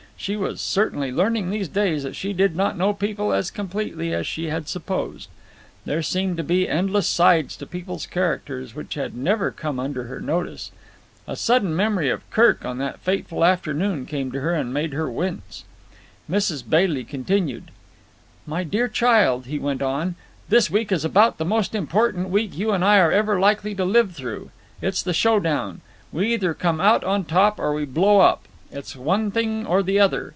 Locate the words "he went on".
19.47-20.13